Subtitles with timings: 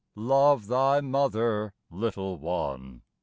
[0.15, 3.03] Love thy mother, little one!